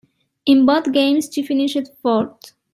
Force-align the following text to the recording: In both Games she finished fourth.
In 0.47 0.65
both 0.65 0.91
Games 0.91 1.29
she 1.31 1.43
finished 1.43 1.77
fourth. 2.01 2.53